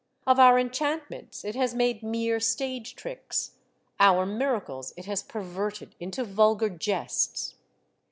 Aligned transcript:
Of 0.25 0.39
our 0.39 0.57
enchantments 0.57 1.45
it 1.45 1.53
has 1.53 1.75
made 1.75 2.01
mere 2.01 2.39
stage 2.39 2.95
tricks, 2.95 3.51
our 3.99 4.25
miracles 4.25 4.95
it 4.97 5.05
has 5.05 5.21
perverted 5.21 5.93
into 5.99 6.23
vulgar 6.23 6.69
jests. 6.69 7.53